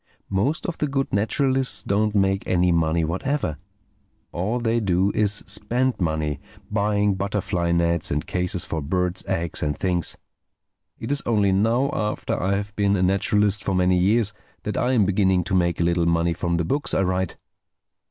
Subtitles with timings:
[0.31, 3.59] Most of the good naturalists don't make any money whatever.
[4.31, 6.39] All they do is spend money,
[6.71, 10.17] buying butterfly nets and cases for birds' eggs and things.
[10.97, 14.33] It is only now, after I have been a naturalist for many years,
[14.63, 17.35] that I am beginning to make a little money from the books I write."